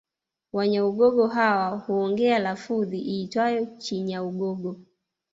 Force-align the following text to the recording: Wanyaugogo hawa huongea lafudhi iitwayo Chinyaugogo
Wanyaugogo 0.53 1.27
hawa 1.27 1.77
huongea 1.77 2.39
lafudhi 2.39 2.97
iitwayo 2.99 3.65
Chinyaugogo 3.77 4.75